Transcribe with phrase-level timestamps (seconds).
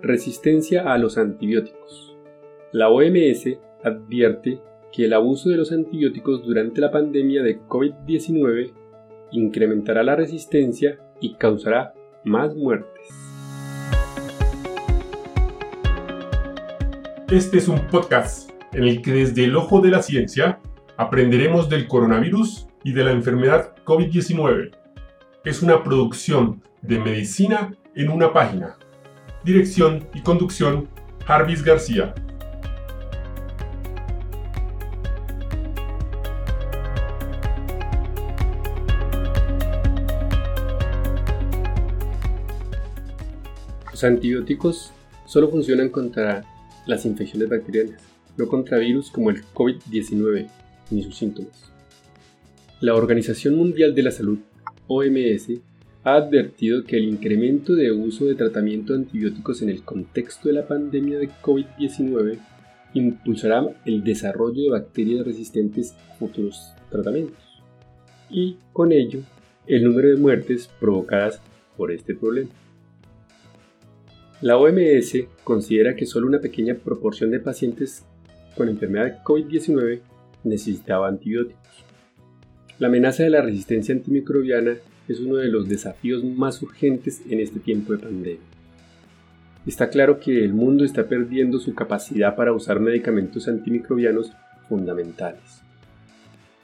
[0.00, 2.16] Resistencia a los antibióticos.
[2.70, 4.60] La OMS advierte
[4.92, 8.72] que el abuso de los antibióticos durante la pandemia de COVID-19
[9.32, 13.08] incrementará la resistencia y causará más muertes.
[17.28, 20.60] Este es un podcast en el que desde el ojo de la ciencia
[20.96, 24.70] aprenderemos del coronavirus y de la enfermedad COVID-19.
[25.44, 28.76] Es una producción de medicina en una página.
[29.48, 30.90] Dirección y conducción,
[31.24, 32.14] Jarvis García.
[43.90, 44.92] Los antibióticos
[45.24, 46.44] solo funcionan contra
[46.84, 48.02] las infecciones bacterianas,
[48.36, 50.46] no contra virus como el COVID-19
[50.90, 51.72] ni sus síntomas.
[52.80, 54.40] La Organización Mundial de la Salud,
[54.88, 55.52] OMS,
[56.04, 60.54] ha advertido que el incremento de uso de tratamiento de antibióticos en el contexto de
[60.54, 62.38] la pandemia de COVID-19
[62.94, 67.62] impulsará el desarrollo de bacterias resistentes a futuros tratamientos
[68.30, 69.20] y, con ello,
[69.66, 71.40] el número de muertes provocadas
[71.76, 72.50] por este problema.
[74.40, 78.04] La OMS considera que solo una pequeña proporción de pacientes
[78.56, 80.00] con enfermedad de COVID-19
[80.44, 81.62] necesitaba antibióticos.
[82.78, 84.76] La amenaza de la resistencia antimicrobiana
[85.08, 88.38] es uno de los desafíos más urgentes en este tiempo de pandemia.
[89.66, 94.32] Está claro que el mundo está perdiendo su capacidad para usar medicamentos antimicrobianos
[94.68, 95.62] fundamentales.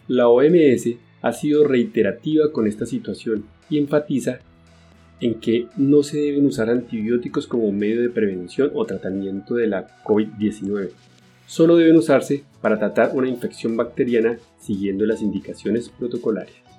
[0.09, 4.39] La OMS ha sido reiterativa con esta situación y enfatiza
[5.21, 9.87] en que no se deben usar antibióticos como medio de prevención o tratamiento de la
[10.05, 10.91] COVID-19.
[11.47, 16.74] Solo deben usarse para tratar una infección bacteriana siguiendo las indicaciones protocolarias.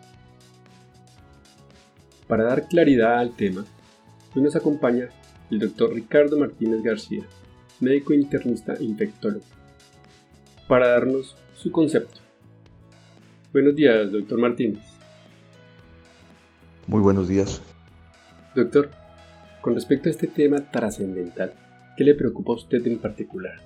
[2.27, 3.63] Para dar claridad al tema,
[4.35, 5.09] hoy nos acompaña
[5.51, 7.23] el doctor Ricardo Martínez García,
[7.79, 9.45] médico internista infectólogo,
[10.67, 12.21] para darnos su concepto.
[13.53, 14.81] Buenos días, doctor Martínez.
[16.87, 17.61] Muy buenos días.
[18.55, 18.89] Doctor,
[19.61, 21.53] con respecto a este tema trascendental,
[21.95, 23.61] ¿qué le preocupa a usted en particular?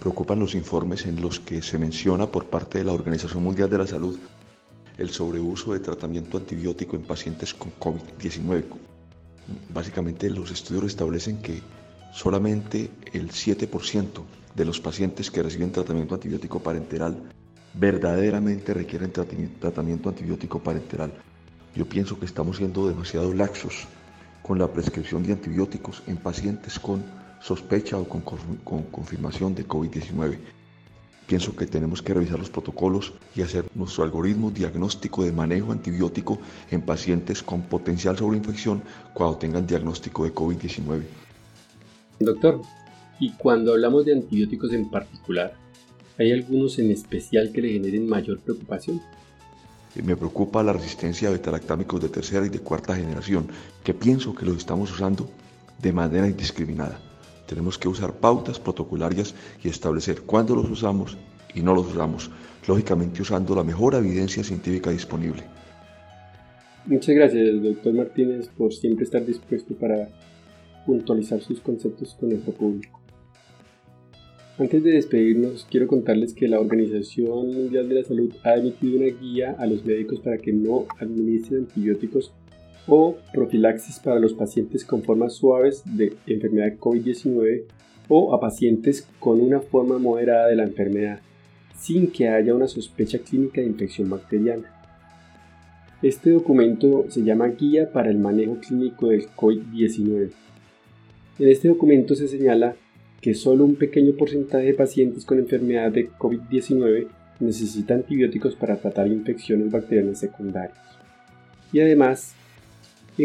[0.00, 3.78] Preocupan los informes en los que se menciona por parte de la Organización Mundial de
[3.78, 4.18] la Salud
[4.98, 8.64] el sobreuso de tratamiento antibiótico en pacientes con COVID-19.
[9.72, 11.60] Básicamente los estudios establecen que
[12.12, 14.22] solamente el 7%
[14.54, 17.30] de los pacientes que reciben tratamiento antibiótico parenteral
[17.74, 21.12] verdaderamente requieren tratamiento antibiótico parenteral.
[21.74, 23.86] Yo pienso que estamos siendo demasiado laxos
[24.42, 27.04] con la prescripción de antibióticos en pacientes con
[27.40, 28.22] sospecha o con,
[28.84, 30.38] confirmación de COVID-19.
[31.26, 36.38] Pienso que tenemos que revisar los protocolos y hacer nuestro algoritmo diagnóstico de manejo antibiótico
[36.70, 38.82] en pacientes con potencial sobreinfección
[39.12, 41.02] cuando tengan diagnóstico de COVID-19.
[42.20, 42.62] Doctor,
[43.18, 45.54] y cuando hablamos de antibióticos en particular,
[46.18, 49.00] ¿hay algunos en especial que le generen mayor preocupación?
[50.02, 53.48] me preocupa la resistencia a betalactámicos de tercera y de cuarta generación,
[53.82, 55.28] que pienso que los estamos usando
[55.80, 57.00] de manera indiscriminada.
[57.46, 61.16] Tenemos que usar pautas protocolarias y establecer cuándo los usamos
[61.54, 62.30] y no los usamos,
[62.66, 65.42] lógicamente usando la mejor evidencia científica disponible.
[66.86, 70.08] Muchas gracias, doctor Martínez, por siempre estar dispuesto para
[70.84, 73.00] puntualizar sus conceptos con el público.
[74.58, 79.18] Antes de despedirnos, quiero contarles que la Organización Mundial de la Salud ha emitido una
[79.20, 82.32] guía a los médicos para que no administren antibióticos
[82.86, 87.64] o profilaxis para los pacientes con formas suaves de enfermedad COVID-19
[88.08, 91.20] o a pacientes con una forma moderada de la enfermedad,
[91.76, 94.72] sin que haya una sospecha clínica de infección bacteriana.
[96.02, 100.30] Este documento se llama Guía para el Manejo Clínico del COVID-19.
[101.38, 102.76] En este documento se señala
[103.20, 107.08] que solo un pequeño porcentaje de pacientes con enfermedad de COVID-19
[107.40, 110.78] necesita antibióticos para tratar infecciones bacterianas secundarias.
[111.72, 112.34] Y además,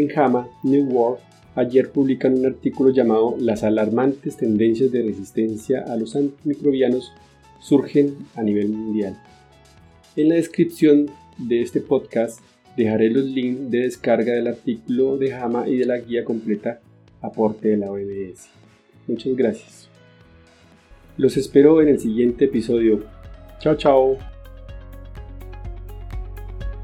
[0.00, 1.20] en JAMA New World
[1.54, 7.12] ayer publican un artículo llamado Las alarmantes tendencias de resistencia a los antimicrobianos
[7.60, 9.18] surgen a nivel mundial.
[10.16, 12.40] En la descripción de este podcast
[12.76, 16.80] dejaré los links de descarga del artículo de JAMA y de la guía completa
[17.20, 18.48] aporte de la OMS.
[19.06, 19.88] Muchas gracias.
[21.16, 23.04] Los espero en el siguiente episodio.
[23.60, 24.31] Chao, chao.